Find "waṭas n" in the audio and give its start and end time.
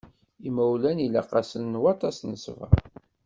1.83-2.31